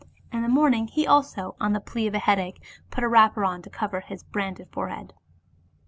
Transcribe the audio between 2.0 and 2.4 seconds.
of a